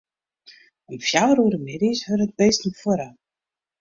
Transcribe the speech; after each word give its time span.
Om 0.91 0.97
fjouwer 1.07 1.41
oere 1.43 1.59
middeis 1.67 2.01
wurde 2.07 2.27
de 2.29 2.35
bisten 2.39 2.71
fuorre. 2.79 3.09